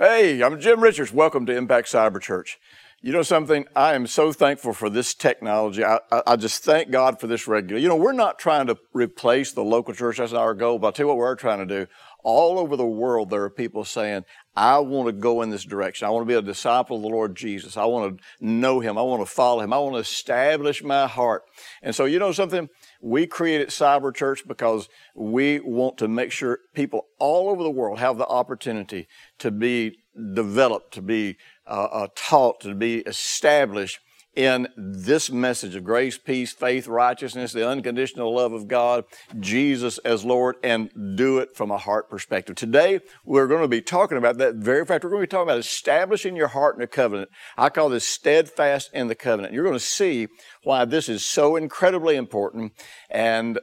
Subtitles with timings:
[0.00, 1.12] Hey, I'm Jim Richards.
[1.12, 2.60] Welcome to Impact Cyber Church.
[3.02, 3.66] You know something?
[3.74, 5.82] I am so thankful for this technology.
[5.82, 7.82] I, I, I, just thank God for this regular.
[7.82, 10.18] You know, we're not trying to replace the local church.
[10.18, 10.78] That's not our goal.
[10.78, 11.90] But I'll tell you what we're trying to do.
[12.22, 16.06] All over the world, there are people saying, I want to go in this direction.
[16.06, 17.76] I want to be a disciple of the Lord Jesus.
[17.76, 18.98] I want to know Him.
[18.98, 19.72] I want to follow Him.
[19.72, 21.42] I want to establish my heart.
[21.82, 22.68] And so, you know something?
[23.00, 27.98] We created Cyber Church because we want to make sure people all over the world
[27.98, 29.06] have the opportunity
[29.38, 29.98] to be
[30.34, 34.00] developed, to be uh, uh, taught, to be established
[34.34, 39.04] in this message of grace, peace, faith, righteousness, the unconditional love of God,
[39.40, 42.54] Jesus as Lord, and do it from a heart perspective.
[42.54, 45.02] Today, we're going to be talking about that very fact.
[45.02, 47.30] We're going to be talking about establishing your heart in a covenant.
[47.56, 49.54] I call this steadfast in the covenant.
[49.54, 50.28] You're going to see
[50.62, 52.72] why this is so incredibly important
[53.10, 53.58] and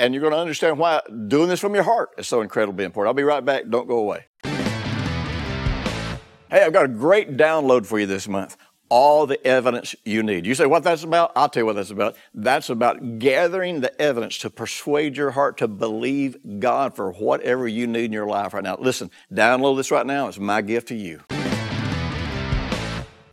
[0.00, 3.08] and you're going to understand why doing this from your heart is so incredibly important.
[3.08, 3.64] I'll be right back.
[3.68, 4.26] Don't go away.
[6.50, 8.56] Hey, I've got a great download for you this month
[8.88, 10.46] all the evidence you need.
[10.46, 11.32] You say what that's about?
[11.36, 12.16] I'll tell you what that's about.
[12.34, 17.86] That's about gathering the evidence to persuade your heart to believe God for whatever you
[17.86, 18.76] need in your life right now.
[18.78, 20.28] Listen, download this right now.
[20.28, 21.20] It's my gift to you.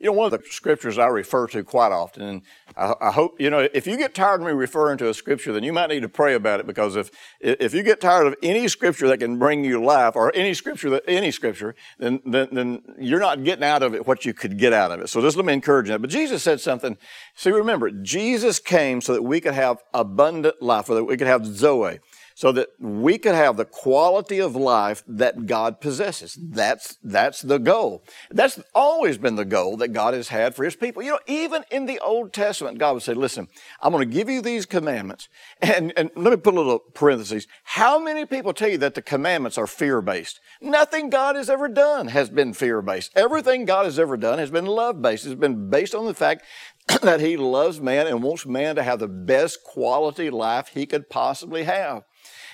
[0.06, 2.42] You know, one of the scriptures I refer to quite often, and
[2.78, 5.52] I, I, hope, you know, if you get tired of me referring to a scripture,
[5.52, 8.36] then you might need to pray about it because if, if you get tired of
[8.44, 12.50] any scripture that can bring you life or any scripture that, any scripture, then, then,
[12.52, 15.10] then you're not getting out of it what you could get out of it.
[15.10, 15.98] So just let me encourage you.
[15.98, 17.00] But Jesus said something.
[17.34, 21.26] See, remember, Jesus came so that we could have abundant life, or that we could
[21.26, 21.98] have Zoe
[22.36, 26.38] so that we could have the quality of life that God possesses.
[26.38, 28.04] That's, that's the goal.
[28.30, 31.02] That's always been the goal that God has had for His people.
[31.02, 33.48] You know, even in the Old Testament, God would say, listen,
[33.82, 35.30] I'm going to give you these commandments.
[35.62, 37.48] And, and let me put a little parentheses.
[37.64, 40.42] How many people tell you that the commandments are fear-based?
[40.62, 43.14] Nothing God has ever done has been fear-based.
[43.16, 45.26] Everything God has ever done has been love-based.
[45.26, 46.44] It's been based on the fact
[47.02, 51.10] that He loves man and wants man to have the best quality life he could
[51.10, 52.04] possibly have.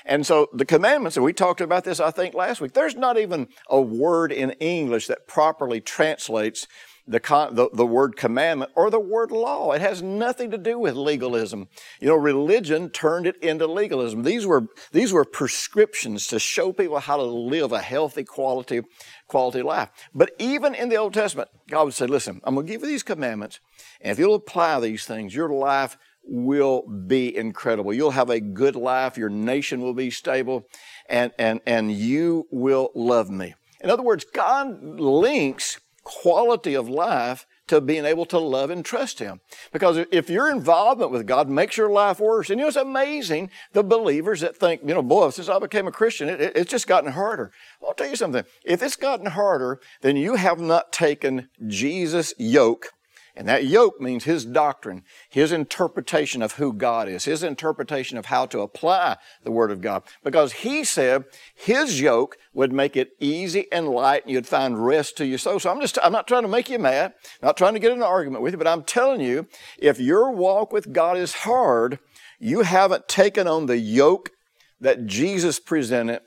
[0.05, 3.17] And so the commandments, and we talked about this, I think, last week, there's not
[3.17, 6.67] even a word in English that properly translates
[7.07, 7.19] the,
[7.51, 9.71] the, the, word commandment or the word law.
[9.71, 11.67] It has nothing to do with legalism.
[11.99, 14.23] You know, religion turned it into legalism.
[14.23, 18.81] These were, these were prescriptions to show people how to live a healthy quality,
[19.27, 19.89] quality life.
[20.13, 22.87] But even in the Old Testament, God would say, listen, I'm going to give you
[22.87, 23.59] these commandments.
[23.99, 27.93] And if you'll apply these things, your life will be incredible.
[27.93, 29.17] You'll have a good life.
[29.17, 30.67] Your nation will be stable
[31.09, 33.53] and, and, and you will love me.
[33.81, 39.19] In other words, God links quality of life to being able to love and trust
[39.19, 39.39] Him.
[39.71, 43.49] Because if your involvement with God makes your life worse, and you know, it's amazing
[43.73, 46.71] the believers that think, you know, boy, since I became a Christian, it, it, it's
[46.71, 47.51] just gotten harder.
[47.85, 48.43] I'll tell you something.
[48.65, 52.89] If it's gotten harder, then you have not taken Jesus' yoke
[53.35, 58.25] and that yoke means his doctrine, his interpretation of who God is, his interpretation of
[58.25, 60.03] how to apply the Word of God.
[60.23, 61.25] Because he said
[61.55, 65.59] his yoke would make it easy and light and you'd find rest to your soul.
[65.59, 67.97] So I'm just, I'm not trying to make you mad, not trying to get in
[67.97, 71.99] an argument with you, but I'm telling you, if your walk with God is hard,
[72.39, 74.31] you haven't taken on the yoke
[74.79, 76.21] that Jesus presented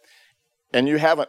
[0.72, 1.28] and you haven't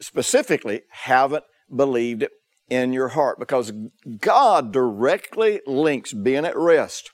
[0.00, 1.44] specifically haven't
[1.74, 2.32] believed it
[2.68, 3.72] in your heart because
[4.20, 7.12] God directly links being at rest,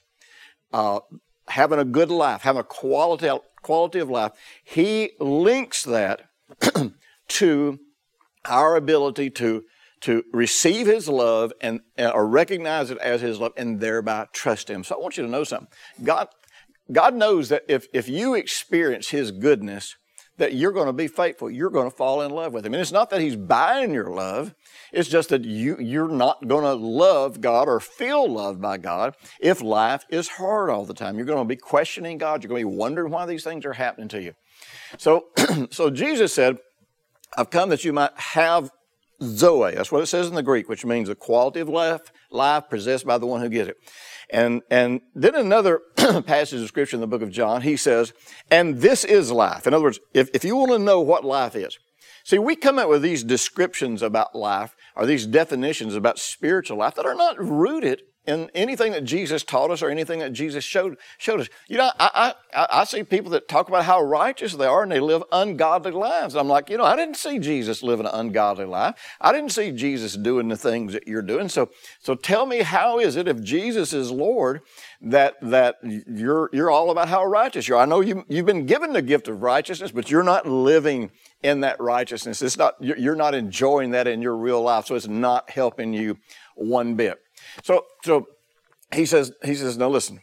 [0.72, 1.00] uh,
[1.49, 3.28] having a good life, having a quality,
[3.62, 4.33] quality of life.
[4.62, 6.22] He links that
[7.28, 7.81] to
[8.44, 9.65] our ability to,
[10.03, 14.70] to receive His love and uh, or recognize it as His love and thereby trust
[14.70, 14.85] Him.
[14.85, 15.69] So I want you to know something.
[16.02, 16.29] God,
[16.91, 19.97] God knows that if, if you experience His goodness,
[20.40, 21.50] that you're going to be faithful.
[21.50, 22.75] You're going to fall in love with Him.
[22.75, 24.54] And it's not that He's buying your love.
[24.92, 29.14] It's just that you, you're not going to love God or feel loved by God
[29.40, 31.16] if life is hard all the time.
[31.16, 32.42] You're going to be questioning God.
[32.42, 34.34] You're going to be wondering why these things are happening to you.
[34.98, 35.26] So,
[35.70, 36.58] so Jesus said,
[37.37, 38.70] I've come that you might have
[39.22, 39.75] Zoe.
[39.75, 42.00] That's what it says in the Greek, which means the quality of life,
[42.31, 43.76] life possessed by the one who gets it.
[44.32, 48.12] And, and then another passage of scripture in the book of John, he says,
[48.50, 49.67] and this is life.
[49.67, 51.79] In other words, if, if you want to know what life is,
[52.23, 56.94] See, we come up with these descriptions about life or these definitions about spiritual life
[56.97, 60.99] that are not rooted in anything that Jesus taught us or anything that Jesus showed,
[61.17, 61.49] showed us.
[61.69, 64.93] You know, I, I, I see people that talk about how righteous they are and
[64.93, 66.37] they live ungodly lives.
[66.37, 68.94] I'm like, you know, I didn't see Jesus living an ungodly life.
[69.20, 71.49] I didn't see Jesus doing the things that you're doing.
[71.49, 74.61] So, so tell me, how is it if Jesus is Lord
[75.00, 77.82] that, that you're, you're all about how righteous you are?
[77.82, 81.11] I know you, you've been given the gift of righteousness, but you're not living
[81.43, 82.43] in that righteousness.
[82.43, 84.87] It's not, you're not enjoying that in your real life.
[84.87, 86.19] So it's not helping you
[86.55, 87.19] one bit.
[87.62, 88.26] So, so
[88.93, 90.20] he says, he says, now listen,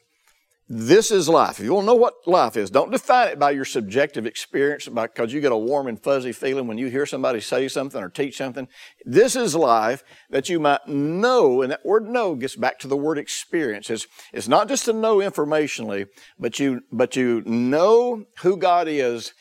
[0.69, 1.59] this is life.
[1.59, 4.89] If you want to know what life is, don't define it by your subjective experience
[4.89, 8.09] because you get a warm and fuzzy feeling when you hear somebody say something or
[8.09, 8.67] teach something.
[9.05, 12.97] This is life that you might know, and that word know gets back to the
[12.97, 13.89] word experience.
[13.89, 16.07] It's, it's not just to know informationally,
[16.37, 19.33] but you, but you know who God is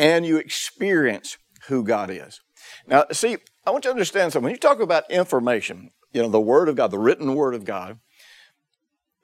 [0.00, 2.40] and you experience who God is.
[2.88, 4.46] Now, see, I want you to understand something.
[4.46, 7.64] When you talk about information, you know, the Word of God, the written Word of
[7.64, 7.98] God,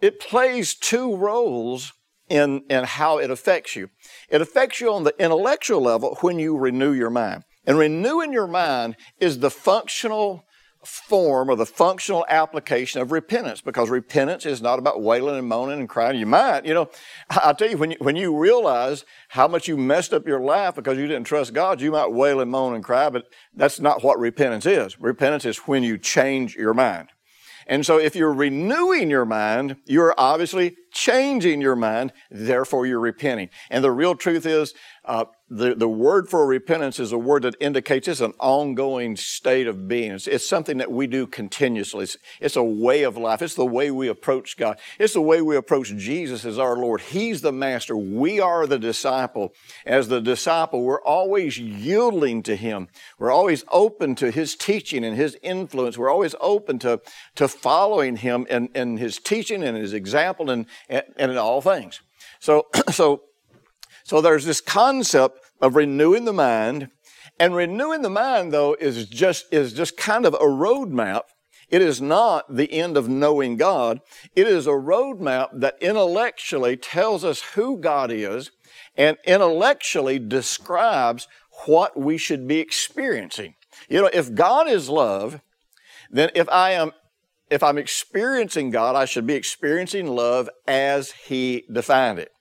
[0.00, 1.92] it plays two roles
[2.28, 3.90] in, in how it affects you.
[4.28, 7.44] It affects you on the intellectual level when you renew your mind.
[7.66, 10.44] And renewing your mind is the functional
[10.86, 15.80] form or the functional application of repentance because repentance is not about wailing and moaning
[15.80, 16.18] and crying.
[16.18, 16.88] You might, you know,
[17.30, 20.74] I'll tell you, when you, when you realize how much you messed up your life
[20.74, 23.24] because you didn't trust God, you might wail and moan and cry, but
[23.54, 25.00] that's not what repentance is.
[25.00, 27.08] Repentance is when you change your mind.
[27.66, 33.50] And so if you're renewing your mind, you're obviously changing your mind, therefore you're repenting.
[33.70, 34.72] And the real truth is,
[35.04, 39.68] uh, the, the word for repentance is a word that indicates it's an ongoing state
[39.68, 40.10] of being.
[40.10, 42.02] It's, it's something that we do continuously.
[42.02, 43.42] It's, it's, a way of life.
[43.42, 44.80] It's the way we approach God.
[44.98, 47.00] It's the way we approach Jesus as our Lord.
[47.00, 47.96] He's the master.
[47.96, 49.54] We are the disciple.
[49.84, 52.88] As the disciple, we're always yielding to Him.
[53.16, 55.96] We're always open to His teaching and His influence.
[55.96, 57.00] We're always open to,
[57.36, 62.00] to following Him and, in His teaching and His example and, and, in all things.
[62.40, 63.22] So, so
[64.06, 66.90] so there's this concept of renewing the mind.
[67.40, 71.22] And renewing the mind, though, is just, is just kind of a roadmap.
[71.70, 74.00] It is not the end of knowing God.
[74.36, 78.52] It is a roadmap that intellectually tells us who God is
[78.96, 81.26] and intellectually describes
[81.66, 83.56] what we should be experiencing.
[83.88, 85.40] You know, if God is love,
[86.12, 86.92] then if I am
[87.50, 92.32] if I'm experiencing God, I should be experiencing love as He defined it.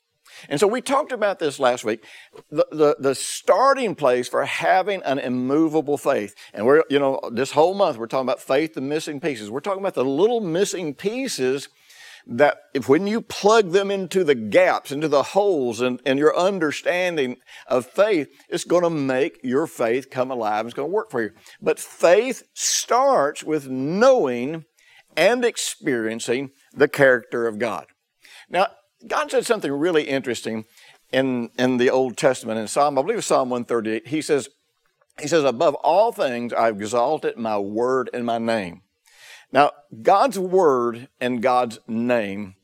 [0.50, 2.04] And so we talked about this last week.
[2.52, 6.36] The, the, the, starting place for having an immovable faith.
[6.54, 9.50] And we're, you know, this whole month we're talking about faith, the missing pieces.
[9.50, 11.70] We're talking about the little missing pieces
[12.28, 16.36] that if when you plug them into the gaps, into the holes and, and your
[16.36, 17.38] understanding
[17.68, 20.66] of faith, it's going to make your faith come alive.
[20.66, 21.32] It's going to work for you.
[21.62, 24.66] But faith starts with knowing
[25.16, 27.88] and experiencing the character of God.
[28.50, 28.68] Now,
[29.08, 30.66] God said something really interesting
[31.12, 34.08] in, in the Old Testament in Psalm, I believe Psalm 138.
[34.08, 34.50] He says,
[35.20, 38.82] he says, above all things, I've exalted my word and my name.
[39.52, 39.72] Now,
[40.02, 42.56] God's word and God's name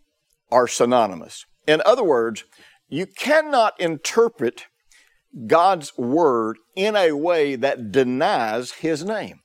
[0.52, 1.46] are synonymous.
[1.68, 2.44] In other words,
[2.90, 4.66] you cannot interpret
[5.48, 9.40] God's word in a way that denies his name.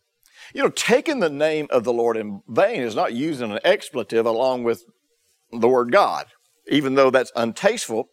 [0.54, 4.26] You know, taking the name of the Lord in vain is not using an expletive
[4.26, 4.84] along with
[5.52, 6.26] the word God
[6.68, 8.08] even though that's untasteful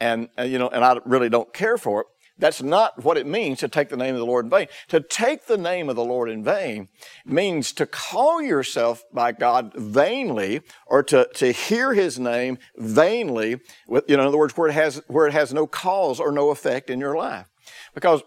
[0.00, 2.06] and, uh, you know, and I really don't care for it.
[2.40, 4.68] That's not what it means to take the name of the Lord in vain.
[4.88, 6.88] To take the name of the Lord in vain
[7.26, 14.08] means to call yourself by God vainly or to, to hear his name vainly with,
[14.08, 16.50] you know, in other words, where it has, where it has no cause or no
[16.50, 17.48] effect in your life.
[17.92, 18.22] Because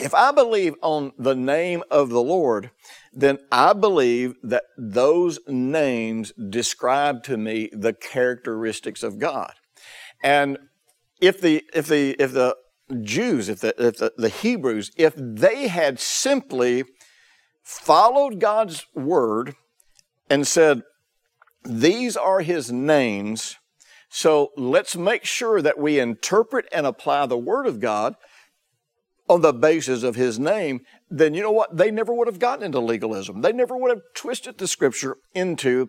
[0.00, 2.70] if I believe on the name of the Lord,
[3.12, 9.52] then I believe that those names describe to me the characteristics of God.
[10.22, 10.58] And
[11.20, 12.56] if the, if the, if the
[13.02, 16.84] Jews, if the, if the, the Hebrews, if they had simply
[17.62, 19.54] followed God's word
[20.28, 20.82] and said,
[21.62, 23.56] these are his names,
[24.08, 28.14] so let's make sure that we interpret and apply the word of God
[29.30, 31.76] on the basis of his name, then you know what?
[31.76, 33.42] They never would have gotten into legalism.
[33.42, 35.88] They never would have twisted the scripture into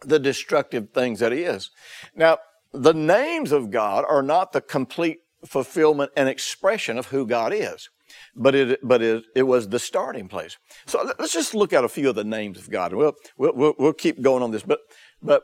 [0.00, 1.70] the destructive things that he is.
[2.16, 2.38] Now,
[2.72, 7.90] the names of God are not the complete fulfillment and expression of who God is,
[8.34, 10.58] but it, but it, it was the starting place.
[10.84, 12.92] So let's just look at a few of the names of God.
[12.92, 14.80] We'll, we'll, we'll keep going on this, but,
[15.22, 15.42] but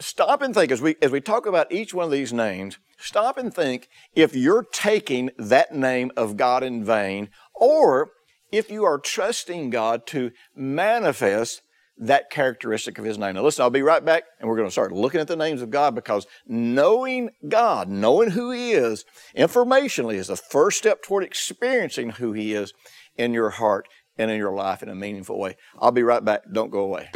[0.00, 3.38] stop and think as we, as we talk about each one of these names, stop
[3.38, 8.10] and think if you're taking that name of God in vain or
[8.50, 11.62] if you are trusting God to manifest
[11.98, 13.34] that characteristic of His name.
[13.34, 15.60] Now, listen, I'll be right back, and we're going to start looking at the names
[15.60, 19.04] of God because knowing God, knowing who He is,
[19.36, 22.72] informationally is the first step toward experiencing who He is
[23.16, 25.56] in your heart and in your life in a meaningful way.
[25.78, 26.42] I'll be right back.
[26.50, 27.10] Don't go away.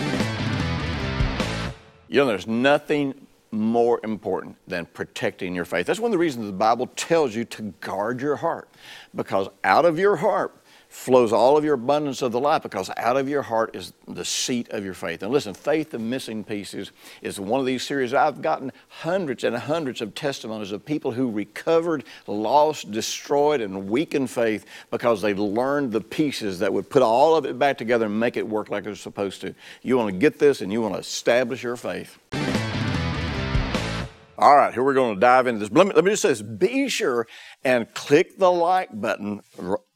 [2.14, 5.84] You know, there's nothing more important than protecting your faith.
[5.84, 8.68] That's one of the reasons the Bible tells you to guard your heart
[9.16, 10.54] because out of your heart
[10.94, 14.24] flows all of your abundance of the life because out of your heart is the
[14.24, 15.24] seat of your faith.
[15.24, 18.14] And listen, Faith the Missing Pieces is one of these series.
[18.14, 24.30] I've gotten hundreds and hundreds of testimonies of people who recovered, lost, destroyed, and weakened
[24.30, 28.18] faith because they learned the pieces that would put all of it back together and
[28.18, 29.52] make it work like it's supposed to.
[29.82, 32.18] You want to get this and you want to establish your faith.
[34.36, 35.70] All right, here we're going to dive into this.
[35.70, 36.42] Let me, let me just say this.
[36.42, 37.26] Be sure
[37.64, 39.40] and click the like button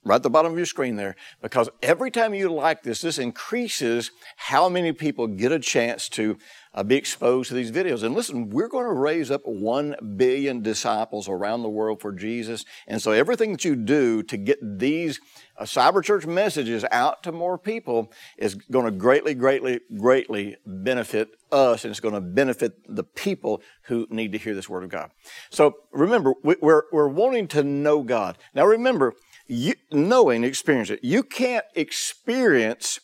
[0.08, 3.18] right at the bottom of your screen there, because every time you like this, this
[3.18, 6.38] increases how many people get a chance to
[6.74, 8.02] uh, be exposed to these videos.
[8.02, 12.64] And listen, we're going to raise up 1 billion disciples around the world for Jesus.
[12.86, 15.20] And so everything that you do to get these
[15.58, 21.30] uh, cyber church messages out to more people is going to greatly, greatly, greatly benefit
[21.50, 24.90] us and it's going to benefit the people who need to hear this word of
[24.90, 25.10] God.
[25.50, 28.38] So remember, we're, we're wanting to know God.
[28.54, 29.14] Now remember,
[29.48, 31.00] you, knowing, experience it.
[31.02, 33.00] You can't experience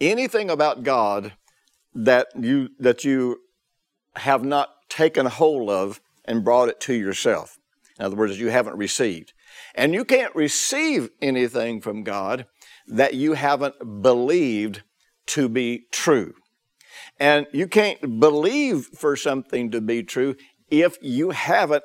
[0.00, 1.34] anything about God
[1.94, 3.40] that you, that you
[4.16, 7.58] have not taken hold of and brought it to yourself.
[7.98, 9.32] In other words, you haven't received.
[9.74, 12.46] And you can't receive anything from God
[12.86, 14.82] that you haven't believed
[15.26, 16.34] to be true.
[17.18, 20.36] And you can't believe for something to be true
[20.70, 21.84] if you haven't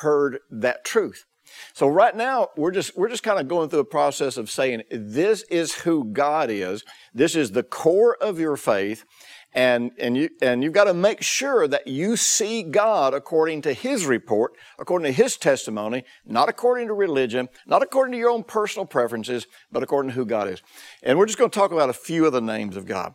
[0.00, 1.24] heard that truth.
[1.72, 4.82] So right now we're just we're just kind of going through a process of saying
[4.90, 6.84] this is who God is.
[7.14, 9.04] This is the core of your faith
[9.52, 13.72] and, and, you, and you've got to make sure that you see God according to
[13.72, 18.44] His report, according to His testimony, not according to religion, not according to your own
[18.44, 20.62] personal preferences, but according to who God is.
[21.02, 23.14] And we're just going to talk about a few of the names of God.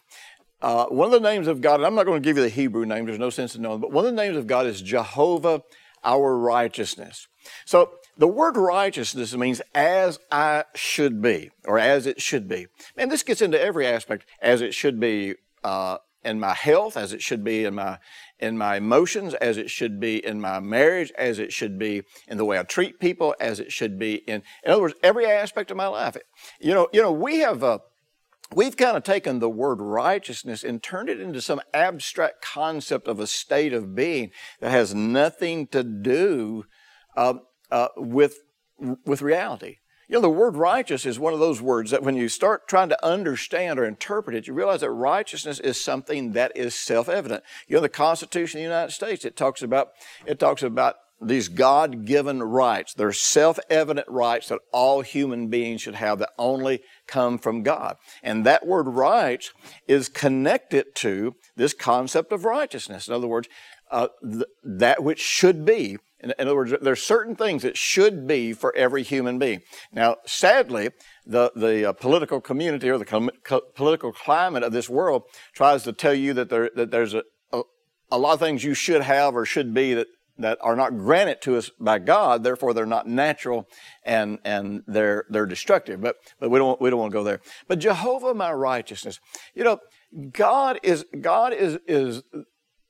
[0.61, 2.49] Uh, one of the names of God, and I'm not going to give you the
[2.49, 4.81] Hebrew name, there's no sense in knowing, but one of the names of God is
[4.81, 5.61] Jehovah,
[6.03, 7.27] our righteousness.
[7.65, 12.67] So the word righteousness means as I should be, or as it should be.
[12.97, 17.13] And this gets into every aspect, as it should be uh, in my health, as
[17.13, 17.99] it should be in my
[18.39, 22.37] in my emotions, as it should be in my marriage, as it should be in
[22.37, 25.71] the way I treat people, as it should be in in other words, every aspect
[25.71, 26.17] of my life.
[26.59, 27.79] You know, you know, we have uh,
[28.53, 33.19] we've kind of taken the word righteousness and turned it into some abstract concept of
[33.19, 34.31] a state of being
[34.61, 36.65] that has nothing to do
[37.15, 37.35] uh,
[37.75, 38.35] uh, with
[39.05, 39.77] with reality.
[40.07, 42.89] You know, the word righteous is one of those words that when you start trying
[42.89, 47.43] to understand or interpret it, you realize that righteousness is something that is self-evident.
[47.67, 49.89] You know, the Constitution of the United States, it talks about,
[50.25, 52.93] it talks about these God-given rights.
[52.93, 57.95] They're self-evident rights that all human beings should have that only come from God.
[58.21, 59.51] And that word rights
[59.87, 63.07] is connected to this concept of righteousness.
[63.07, 63.47] In other words,
[63.89, 68.27] uh, th- that which should be in, in other words, there's certain things that should
[68.27, 69.61] be for every human being.
[69.93, 70.89] Now, sadly,
[71.25, 75.83] the, the uh, political community or the com- co- political climate of this world tries
[75.83, 77.61] to tell you that, there, that there's a, a,
[78.11, 81.41] a lot of things you should have or should be that that are not granted
[81.41, 83.69] to us by God, therefore they're not natural
[84.03, 86.01] and, and they're, they're destructive.
[86.01, 87.39] But, but we don't, we don't want to go there.
[87.69, 89.21] But Jehovah, my righteousness.
[89.53, 89.79] You know,
[90.33, 92.23] God is, God is, is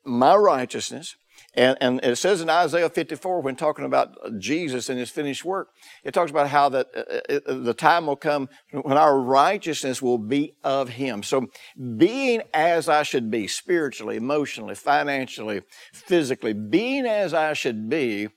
[0.03, 1.15] my righteousness.
[1.55, 5.69] And, and it says in Isaiah 54, when talking about Jesus and his finished work,
[6.03, 10.17] it talks about how that uh, uh, the time will come when our righteousness will
[10.17, 11.23] be of him.
[11.23, 11.47] So
[11.97, 15.61] being as I should be, spiritually, emotionally, financially,
[15.93, 18.29] physically, being as I should be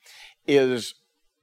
[0.46, 0.94] is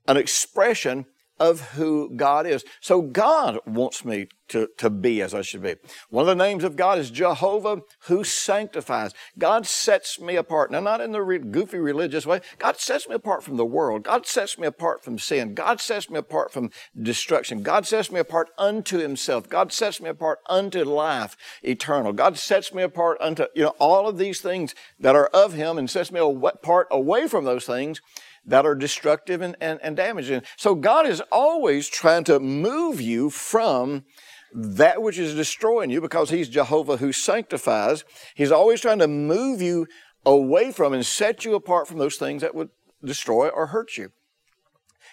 [0.08, 1.06] an expression
[1.40, 2.64] of who God is.
[2.82, 5.76] So God wants me to, to be as I should be.
[6.10, 9.14] One of the names of God is Jehovah who sanctifies.
[9.38, 10.72] God sets me apart.
[10.72, 12.42] Now, not in the re- goofy religious way.
[12.60, 14.04] God sets me apart from the world.
[14.04, 15.56] God sets me apart from sin.
[15.56, 17.64] God sets me apart from destruction.
[17.64, 19.50] God sets me apart unto himself.
[19.50, 22.14] God sets me apart unto life eternal.
[22.14, 25.78] God sets me apart unto, you know, all of these things that are of him
[25.78, 28.02] and sets me apart away from those things
[28.46, 30.42] that are destructive and, and, and damaging.
[30.58, 34.06] So God is always trying to move you from
[34.54, 38.04] that which is destroying you because He's Jehovah who sanctifies.
[38.36, 39.88] He's always trying to move you
[40.26, 42.70] away from and set you apart from those things that would
[43.04, 44.12] destroy or hurt you.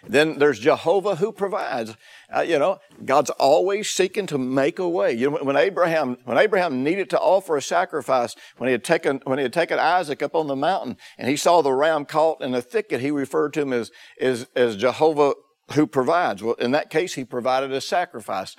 [0.06, 1.96] Then there's Jehovah who provides.
[2.34, 5.12] Uh, you know, God's always seeking to make a way.
[5.12, 9.20] You know, when Abraham, when Abraham needed to offer a sacrifice, when he had taken,
[9.24, 12.42] when he had taken Isaac up on the mountain and he saw the ram caught
[12.42, 13.90] in a thicket, he referred to him as,
[14.20, 15.34] as, as Jehovah
[15.72, 16.42] who provides.
[16.42, 18.56] Well, in that case, he provided a sacrifice.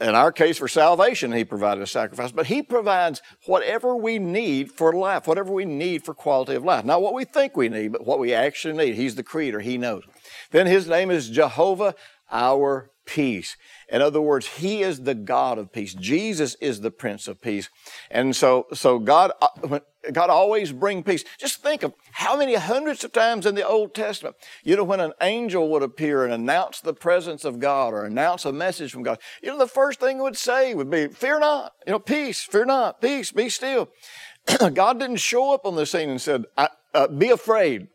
[0.00, 2.32] In our case, for salvation, he provided a sacrifice.
[2.32, 6.84] But he provides whatever we need for life, whatever we need for quality of life.
[6.84, 8.96] Not what we think we need, but what we actually need.
[8.96, 9.60] He's the creator.
[9.60, 10.02] He knows.
[10.50, 11.94] Then his name is Jehovah,
[12.30, 13.56] our peace.
[13.88, 15.94] In other words, He is the God of peace.
[15.94, 17.70] Jesus is the Prince of Peace.
[18.10, 19.80] And so, so God, uh,
[20.12, 21.24] God always bring peace.
[21.38, 25.00] Just think of how many hundreds of times in the Old Testament, you know, when
[25.00, 29.02] an angel would appear and announce the presence of God or announce a message from
[29.02, 31.98] God, you know, the first thing it would say would be, fear not, you know,
[31.98, 33.88] peace, fear not, peace, be still.
[34.74, 37.88] God didn't show up on the scene and said, uh, be afraid,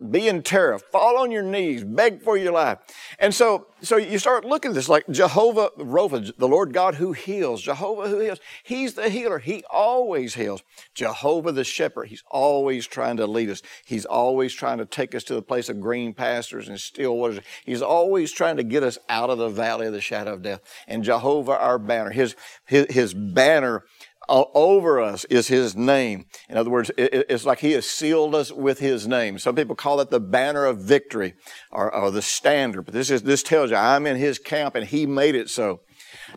[0.00, 2.78] be in terror, fall on your knees, beg for your life.
[3.18, 7.12] And so, so you start looking at this like Jehovah Rapha, the Lord God who
[7.12, 8.40] heals, Jehovah who heals.
[8.62, 9.38] He's the healer.
[9.38, 10.62] He always heals.
[10.94, 12.08] Jehovah the shepherd.
[12.08, 13.62] He's always trying to lead us.
[13.84, 17.40] He's always trying to take us to the place of green pastures and still waters.
[17.64, 20.60] He's always trying to get us out of the valley of the shadow of death.
[20.88, 23.84] And Jehovah our banner, his, his, his banner
[24.28, 26.26] over us is His name.
[26.48, 29.38] In other words, it's like He has sealed us with His name.
[29.38, 31.34] Some people call it the banner of victory
[31.70, 32.82] or, or the standard.
[32.82, 35.80] But this is, this tells you I'm in His camp and He made it so.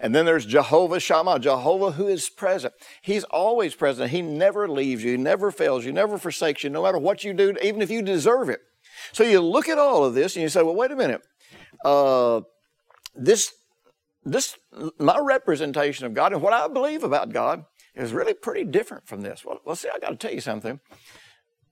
[0.01, 2.73] And then there's Jehovah Shammah, Jehovah who is present.
[3.01, 4.11] He's always present.
[4.11, 7.33] He never leaves you, He never fails you, never forsakes you, no matter what you
[7.33, 8.61] do, even if you deserve it.
[9.11, 11.21] So you look at all of this and you say, well, wait a minute.
[11.83, 12.41] Uh,
[13.15, 13.53] this,
[14.23, 14.57] this,
[14.97, 19.21] my representation of God and what I believe about God is really pretty different from
[19.21, 19.43] this.
[19.45, 20.79] Well, well see, I got to tell you something.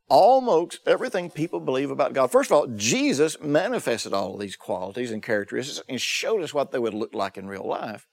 [0.07, 2.31] Almost everything people believe about God.
[2.31, 6.71] First of all, Jesus manifested all of these qualities and characteristics and showed us what
[6.71, 8.07] they would look like in real life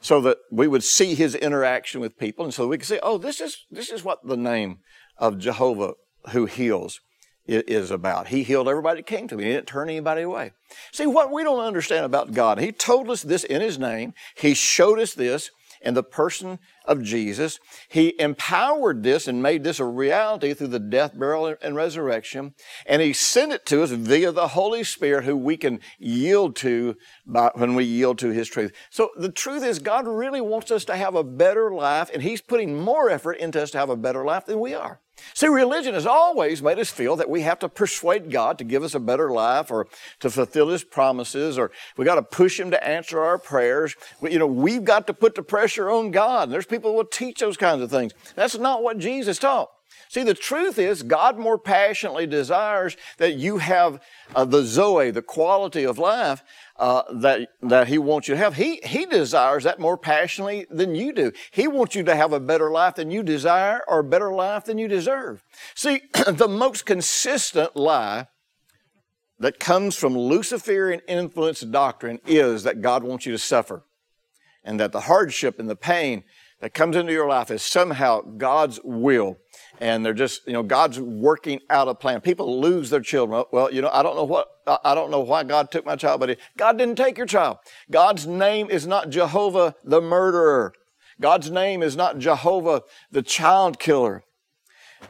[0.00, 3.18] so that we would see his interaction with people and so we could say, oh,
[3.18, 4.78] this is, this is what the name
[5.16, 5.94] of Jehovah
[6.30, 7.00] who heals
[7.48, 8.28] is about.
[8.28, 9.40] He healed everybody that came to him.
[9.40, 10.52] He didn't turn anybody away.
[10.92, 14.12] See, what we don't understand about God, He told us this in His name.
[14.36, 15.50] He showed us this
[15.82, 17.58] in the person of Jesus.
[17.88, 22.54] He empowered this and made this a reality through the death, burial, and resurrection.
[22.86, 26.96] And He sent it to us via the Holy Spirit who we can yield to
[27.26, 28.72] by, when we yield to His truth.
[28.90, 32.40] So the truth is God really wants us to have a better life and He's
[32.40, 35.00] putting more effort into us to have a better life than we are.
[35.34, 38.82] See, religion has always made us feel that we have to persuade God to give
[38.82, 39.86] us a better life or
[40.20, 43.94] to fulfill His promises or we got to push Him to answer our prayers.
[44.22, 46.44] You know, we've got to put the pressure on God.
[46.44, 48.12] And there's people who will teach those kinds of things.
[48.34, 49.70] That's not what Jesus taught.
[50.08, 54.00] See, the truth is, God more passionately desires that you have
[54.34, 56.42] uh, the Zoe, the quality of life
[56.78, 58.54] uh, that that He wants you to have.
[58.54, 61.32] He He desires that more passionately than you do.
[61.50, 64.64] He wants you to have a better life than you desire, or a better life
[64.64, 65.42] than you deserve.
[65.74, 68.28] See, the most consistent lie
[69.38, 73.84] that comes from Luciferian influence doctrine is that God wants you to suffer,
[74.64, 76.24] and that the hardship and the pain
[76.60, 79.38] that comes into your life is somehow God's will
[79.80, 82.20] and they're just, you know, God's working out a plan.
[82.20, 83.44] People lose their children.
[83.52, 86.20] Well, you know, I don't know what, I don't know why God took my child,
[86.20, 87.58] but God didn't take your child.
[87.90, 90.72] God's name is not Jehovah the murderer.
[91.20, 94.22] God's name is not Jehovah the child killer.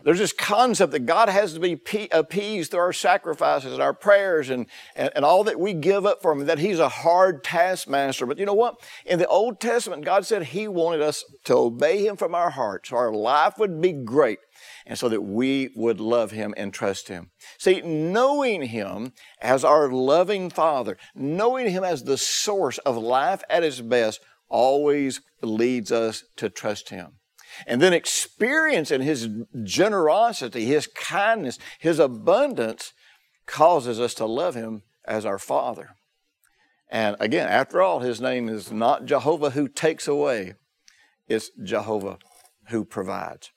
[0.03, 1.81] There's this concept that God has to be
[2.13, 6.21] appeased through our sacrifices and our prayers and, and, and, all that we give up
[6.21, 8.27] for Him, that He's a hard taskmaster.
[8.27, 8.77] But you know what?
[9.07, 12.93] In the Old Testament, God said He wanted us to obey Him from our hearts.
[12.93, 14.39] Our life would be great
[14.89, 17.31] and so that we would love him and trust him.
[17.59, 23.63] See, knowing him as our loving Father, knowing him as the source of life at
[23.63, 27.19] its best, always leads us to trust him.
[27.67, 29.29] And then experiencing his
[29.63, 32.95] generosity, his kindness, his abundance
[33.45, 35.91] causes us to love him as our Father.
[36.91, 40.55] And again, after all, his name is not Jehovah who takes away,
[41.27, 42.19] it's Jehovah
[42.69, 43.51] who provides.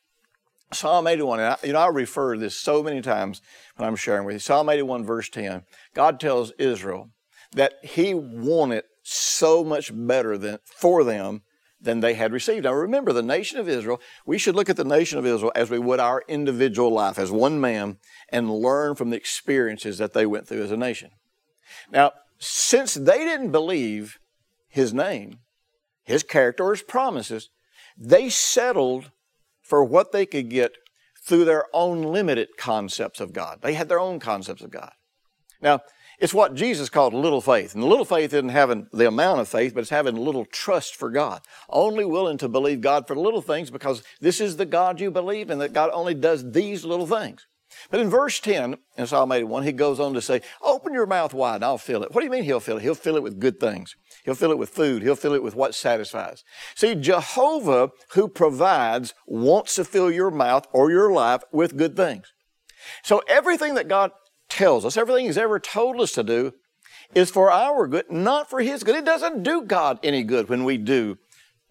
[0.73, 3.41] Psalm 81, and I, you know, I refer to this so many times
[3.75, 4.39] when I'm sharing with you.
[4.39, 7.09] Psalm 81, verse 10, God tells Israel
[7.51, 11.41] that He wanted so much better than, for them
[11.81, 12.63] than they had received.
[12.63, 15.69] Now remember, the nation of Israel, we should look at the nation of Israel as
[15.69, 17.97] we would our individual life, as one man,
[18.29, 21.11] and learn from the experiences that they went through as a nation.
[21.91, 24.19] Now, since they didn't believe
[24.69, 25.39] His name,
[26.03, 27.49] His character, or His promises,
[27.97, 29.11] they settled
[29.61, 30.73] for what they could get
[31.23, 33.59] through their own limited concepts of God.
[33.61, 34.91] They had their own concepts of God.
[35.61, 35.81] Now,
[36.21, 37.73] It's what Jesus called little faith.
[37.73, 41.09] And little faith isn't having the amount of faith, but it's having little trust for
[41.09, 41.41] God.
[41.67, 45.49] Only willing to believe God for little things because this is the God you believe
[45.49, 47.47] and that God only does these little things.
[47.89, 51.33] But in verse 10 in Psalm 81, he goes on to say, Open your mouth
[51.33, 52.11] wide and I'll fill it.
[52.11, 52.83] What do you mean he'll fill it?
[52.83, 53.95] He'll fill it with good things.
[54.23, 55.01] He'll fill it with food.
[55.01, 56.43] He'll fill it with what satisfies.
[56.75, 62.31] See, Jehovah, who provides, wants to fill your mouth or your life with good things.
[63.03, 64.11] So everything that God
[64.49, 66.53] tells us, everything He's ever told us to do,
[67.15, 68.95] is for our good, not for His good.
[68.95, 71.17] It doesn't do God any good when we do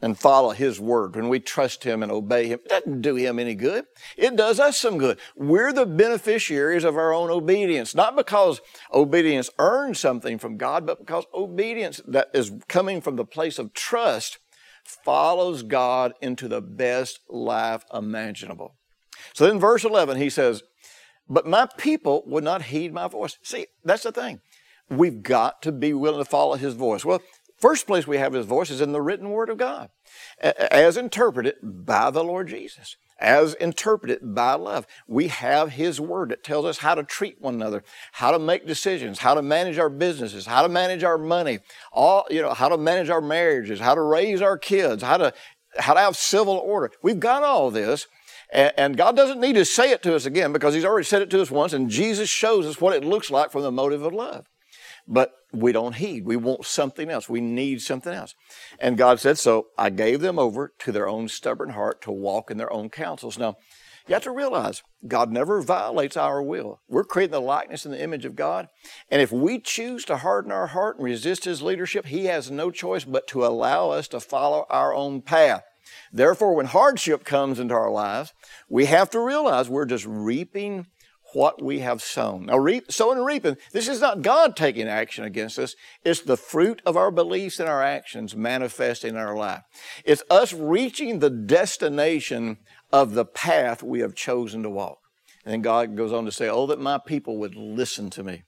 [0.02, 2.60] and follow His word, when we trust Him and obey Him.
[2.64, 3.84] It doesn't do Him any good.
[4.16, 5.18] It does us some good.
[5.36, 8.60] We're the beneficiaries of our own obedience, not because
[8.92, 13.74] obedience earns something from God, but because obedience that is coming from the place of
[13.74, 14.38] trust
[14.84, 18.76] follows God into the best life imaginable.
[19.34, 20.62] So then, verse 11, he says,
[21.28, 23.38] but my people would not heed my voice.
[23.42, 24.40] See, that's the thing.
[24.88, 27.04] We've got to be willing to follow his voice.
[27.04, 27.22] Well,
[27.60, 29.90] first place we have his voice is in the written word of God,
[30.40, 34.86] as interpreted by the Lord Jesus, as interpreted by love.
[35.06, 38.66] We have his word that tells us how to treat one another, how to make
[38.66, 41.60] decisions, how to manage our businesses, how to manage our money,
[41.92, 45.32] all, you know, how to manage our marriages, how to raise our kids, how to,
[45.78, 46.90] how to have civil order.
[47.02, 48.06] We've got all this.
[48.52, 51.30] And God doesn't need to say it to us again because He's already said it
[51.30, 54.12] to us once, and Jesus shows us what it looks like from the motive of
[54.12, 54.46] love.
[55.06, 56.24] But we don't heed.
[56.24, 57.28] We want something else.
[57.28, 58.34] We need something else.
[58.78, 62.50] And God said, So I gave them over to their own stubborn heart to walk
[62.50, 63.38] in their own counsels.
[63.38, 63.56] Now,
[64.06, 66.80] you have to realize God never violates our will.
[66.88, 68.68] We're creating the likeness and the image of God.
[69.10, 72.70] And if we choose to harden our heart and resist His leadership, He has no
[72.70, 75.62] choice but to allow us to follow our own path.
[76.12, 78.32] Therefore, when hardship comes into our lives,
[78.68, 80.86] we have to realize we're just reaping
[81.32, 82.46] what we have sown.
[82.46, 85.74] Now, reap, sowing and reaping, this is not God taking action against us.
[86.04, 89.62] It's the fruit of our beliefs and our actions manifesting in our life.
[90.04, 92.58] It's us reaching the destination
[92.92, 94.98] of the path we have chosen to walk.
[95.44, 98.42] And then God goes on to say, Oh, that my people would listen to me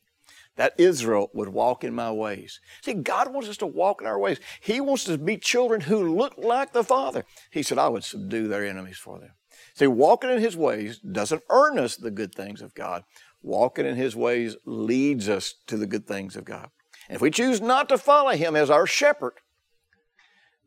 [0.57, 2.61] that Israel would walk in my ways.
[2.83, 4.39] See, God wants us to walk in our ways.
[4.61, 7.25] He wants us to be children who look like the Father.
[7.51, 9.31] He said, I would subdue their enemies for them.
[9.75, 13.05] See, walking in His ways doesn't earn us the good things of God.
[13.43, 16.69] Walking in His ways leads us to the good things of God.
[17.09, 19.35] And if we choose not to follow Him as our shepherd,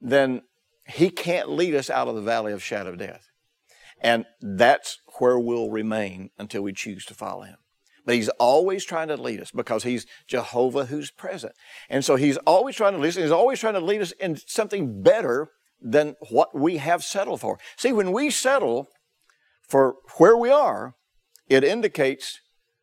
[0.01, 0.41] then
[0.87, 3.29] He can't lead us out of the valley of shadow of death.
[4.01, 7.57] And that's where we'll remain until we choose to follow Him.
[8.05, 11.53] But he's always trying to lead us because he's Jehovah who's present.
[11.89, 13.15] And so he's always trying to lead us.
[13.15, 15.49] He's always trying to lead us in something better
[15.81, 17.59] than what we have settled for.
[17.77, 18.89] See, when we settle
[19.67, 20.95] for where we are,
[21.49, 22.41] it indicates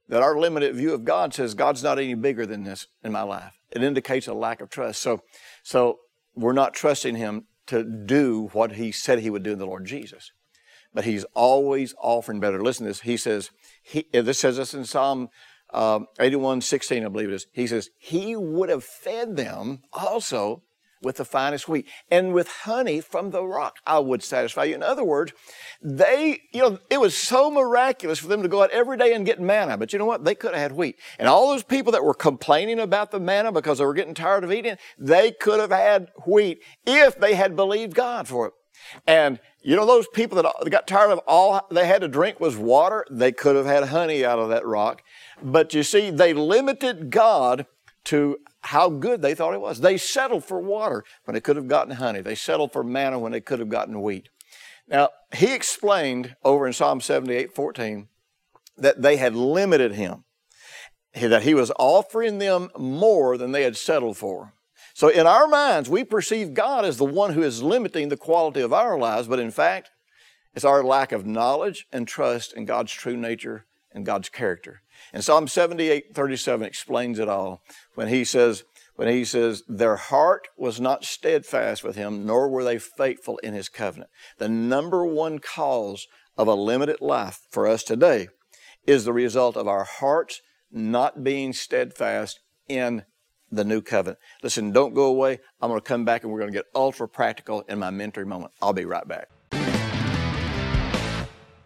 [0.09, 3.23] that our limited view of God says God's not any bigger than this in my
[3.23, 3.55] life.
[3.71, 5.01] It indicates a lack of trust.
[5.01, 5.23] So,
[5.63, 6.01] so
[6.35, 9.87] we're not trusting Him to do what He said He would do in the Lord
[9.87, 10.33] Jesus.
[10.93, 12.63] But He's always offering better.
[12.63, 13.01] Listen to this.
[13.01, 13.51] He says,
[13.83, 15.31] he, this says this in Psalm
[15.73, 17.47] um, 81, 16, I believe it is.
[17.53, 20.63] He says, He would have fed them also
[21.03, 24.75] with the finest wheat and with honey from the rock I would satisfy you.
[24.75, 25.33] In other words,
[25.83, 29.27] they, you know, it was so miraculous for them to go out every day and
[29.27, 29.77] get manna.
[29.77, 30.25] But you know what?
[30.25, 30.97] They could have had wheat.
[31.19, 34.45] And all those people that were complaining about the manna because they were getting tired
[34.45, 38.53] of eating, they could have had wheat if they had believed God for it.
[39.07, 42.57] And you know those people that got tired of all they had to drink was
[42.57, 43.07] water?
[43.11, 45.03] They could have had honey out of that rock.
[45.43, 47.67] But you see, they limited God
[48.05, 49.81] to how good they thought it was.
[49.81, 52.21] They settled for water when they could have gotten honey.
[52.21, 54.29] They settled for manna when they could have gotten wheat.
[54.89, 58.09] Now, he explained over in Psalm 78 14
[58.77, 60.25] that they had limited him,
[61.15, 64.55] that he was offering them more than they had settled for.
[64.95, 68.61] So in our minds, we perceive God as the one who is limiting the quality
[68.61, 69.91] of our lives, but in fact,
[70.55, 74.83] it's our lack of knowledge and trust in God's true nature and God's character.
[75.13, 77.63] And Psalm 78, 37 explains it all
[77.95, 78.65] when he says,
[78.97, 83.55] when he says, their heart was not steadfast with him, nor were they faithful in
[83.55, 84.11] his covenant.
[84.39, 88.29] The number one cause of a limited life for us today
[88.87, 93.05] is the result of our hearts not being steadfast in
[93.51, 94.19] the new covenant.
[94.43, 95.39] Listen, don't go away.
[95.61, 98.27] I'm going to come back and we're going to get ultra practical in my mentoring
[98.27, 98.53] moment.
[98.63, 99.29] I'll be right back.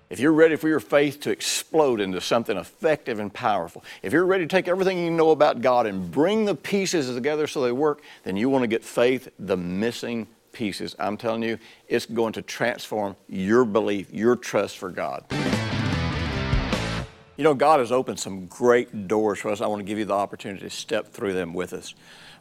[0.09, 4.25] If you're ready for your faith to explode into something effective and powerful, if you're
[4.25, 7.73] ready to take everything you know about God and bring the pieces together so they
[7.73, 10.95] work, then you want to get faith, the missing pieces.
[11.01, 15.25] I'm telling you, it's going to transform your belief, your trust for God.
[17.37, 19.61] You know, God has opened some great doors for us.
[19.61, 21.95] I want to give you the opportunity to step through them with us.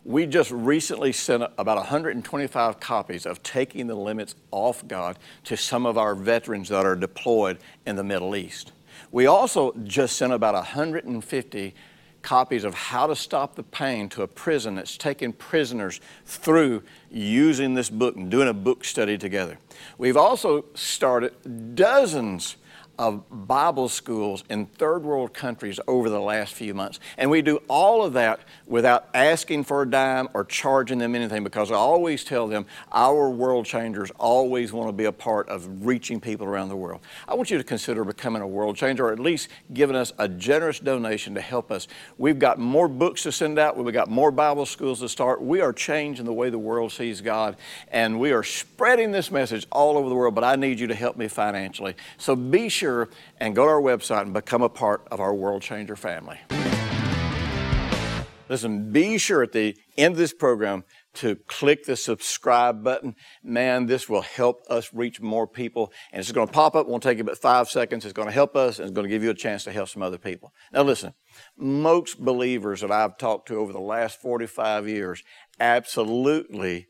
[0.05, 5.86] We just recently sent about 125 copies of Taking the Limits Off God to some
[5.86, 8.71] of our veterans that are deployed in the Middle East.
[9.12, 11.75] We also just sent about 150
[12.21, 17.73] copies of How to Stop the Pain to a prison that's taken prisoners through using
[17.73, 19.58] this book and doing a book study together.
[19.97, 22.55] We've also started dozens
[22.97, 26.99] of Bible schools in third world countries over the last few months.
[27.17, 31.43] And we do all of that without asking for a dime or charging them anything
[31.43, 35.86] because I always tell them our world changers always want to be a part of
[35.86, 37.01] reaching people around the world.
[37.27, 40.27] I want you to consider becoming a world changer or at least giving us a
[40.27, 41.88] generous donation to help us.
[42.17, 45.41] We've got more books to send out, we've got more Bible schools to start.
[45.41, 47.58] We are changing the way the world sees God
[47.91, 50.95] and we are spreading this message all over the world, but I need you to
[50.95, 51.95] help me financially.
[52.17, 55.34] So be sure sure and go to our website and become a part of our
[55.34, 56.38] World Changer family.
[58.48, 60.84] Listen, be sure at the end of this program
[61.15, 63.15] to click the subscribe button.
[63.43, 65.91] Man, this will help us reach more people.
[66.12, 68.06] And it's going to pop up, won't take you about five seconds.
[68.06, 69.89] It's going to help us and it's going to give you a chance to help
[69.89, 70.54] some other people.
[70.71, 71.15] Now, listen,
[71.58, 75.24] most believers that I've talked to over the last 45 years
[75.60, 76.86] absolutely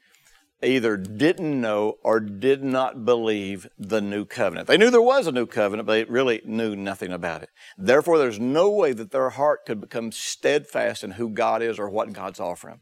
[0.64, 4.68] either didn't know or did not believe the new covenant.
[4.68, 7.50] They knew there was a new covenant, but they really knew nothing about it.
[7.78, 11.90] Therefore, there's no way that their heart could become steadfast in who God is or
[11.90, 12.80] what God's offering.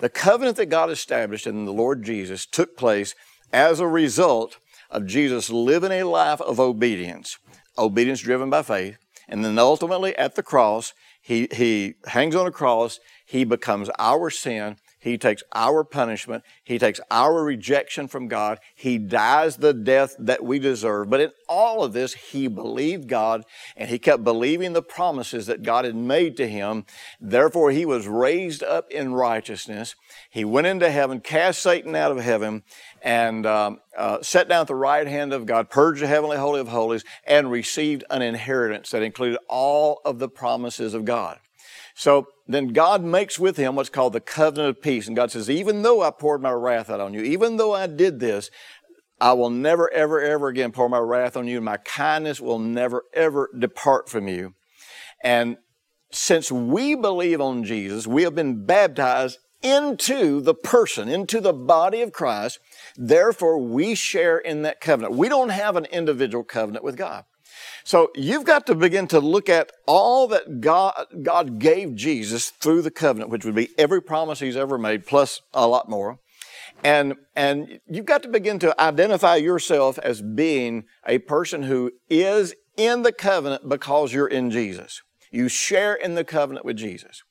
[0.00, 3.14] The covenant that God established in the Lord Jesus took place
[3.52, 4.58] as a result
[4.90, 7.38] of Jesus living a life of obedience,
[7.78, 8.96] obedience driven by faith,
[9.28, 14.30] and then ultimately at the cross, he, he hangs on a cross, he becomes our
[14.30, 16.44] sin, he takes our punishment.
[16.64, 18.58] He takes our rejection from God.
[18.74, 21.10] He dies the death that we deserve.
[21.10, 23.44] But in all of this, he believed God
[23.76, 26.86] and he kept believing the promises that God had made to him.
[27.20, 29.94] Therefore, he was raised up in righteousness.
[30.30, 32.62] He went into heaven, cast Satan out of heaven,
[33.02, 36.60] and um, uh, sat down at the right hand of God, purged the heavenly holy
[36.60, 41.40] of holies, and received an inheritance that included all of the promises of God.
[41.94, 45.06] So then God makes with him what's called the covenant of peace.
[45.06, 47.86] And God says, even though I poured my wrath out on you, even though I
[47.86, 48.50] did this,
[49.20, 51.60] I will never, ever, ever again pour my wrath on you.
[51.60, 54.54] My kindness will never, ever depart from you.
[55.22, 55.56] And
[56.10, 62.02] since we believe on Jesus, we have been baptized into the person, into the body
[62.02, 62.58] of Christ.
[62.96, 65.14] Therefore, we share in that covenant.
[65.14, 67.24] We don't have an individual covenant with God.
[67.84, 72.80] So you've got to begin to look at all that God, God gave Jesus through
[72.80, 76.18] the covenant, which would be every promise he's ever made, plus a lot more.
[76.82, 82.54] And, and you've got to begin to identify yourself as being a person who is
[82.76, 85.02] in the covenant because you're in Jesus.
[85.30, 87.22] You share in the covenant with Jesus.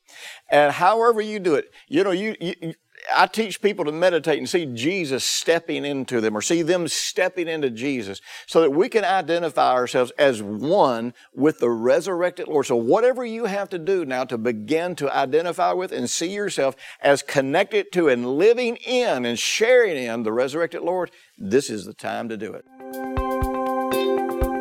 [0.51, 2.73] And however you do it, you know, you, you,
[3.13, 7.47] I teach people to meditate and see Jesus stepping into them or see them stepping
[7.47, 12.65] into Jesus so that we can identify ourselves as one with the resurrected Lord.
[12.65, 16.75] So whatever you have to do now to begin to identify with and see yourself
[17.01, 21.93] as connected to and living in and sharing in the resurrected Lord, this is the
[21.93, 23.22] time to do it.